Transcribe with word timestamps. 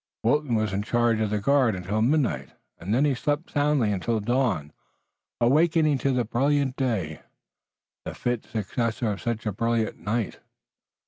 Wilton 0.23 0.55
was 0.55 0.73
in 0.73 0.81
charge 0.81 1.19
of 1.19 1.29
the 1.29 1.37
guard 1.37 1.75
until 1.75 2.01
midnight, 2.01 2.53
and 2.79 2.91
then 2.91 3.05
he 3.05 3.13
slept 3.13 3.51
soundly 3.51 3.91
until 3.91 4.19
dawn, 4.19 4.73
awakening 5.39 5.99
to 5.99 6.19
a 6.19 6.23
brilliant 6.25 6.75
day, 6.75 7.21
the 8.05 8.15
fit 8.15 8.43
successor 8.45 9.11
of 9.11 9.21
such 9.21 9.45
a 9.45 9.51
brilliant 9.51 9.99
night. 9.99 10.39